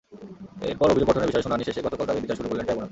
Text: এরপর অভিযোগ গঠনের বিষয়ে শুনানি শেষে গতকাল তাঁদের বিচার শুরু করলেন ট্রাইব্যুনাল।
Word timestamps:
এরপর 0.69 0.91
অভিযোগ 0.91 1.07
গঠনের 1.09 1.29
বিষয়ে 1.29 1.45
শুনানি 1.45 1.63
শেষে 1.67 1.85
গতকাল 1.85 2.05
তাঁদের 2.07 2.23
বিচার 2.23 2.37
শুরু 2.37 2.47
করলেন 2.49 2.63
ট্রাইব্যুনাল। 2.65 2.79